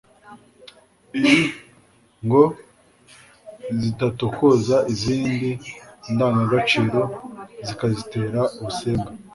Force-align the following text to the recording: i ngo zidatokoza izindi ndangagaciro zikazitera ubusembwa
i 1.33 1.35
ngo 2.25 2.43
zidatokoza 3.79 4.77
izindi 4.93 5.49
ndangagaciro 6.13 7.01
zikazitera 7.67 8.41
ubusembwa 8.59 9.11